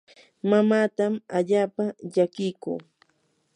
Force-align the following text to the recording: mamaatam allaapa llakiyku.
mamaatam 0.49 1.13
allaapa 1.37 1.83
llakiyku. 2.13 2.73